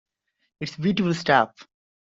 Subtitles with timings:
[0.59, 1.67] It’s beautiful stuff.